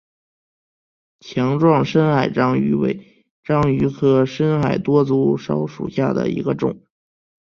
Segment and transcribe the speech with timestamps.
[1.19, 6.81] 强壮深海章鱼为章鱼科深海多足蛸属下的一个种。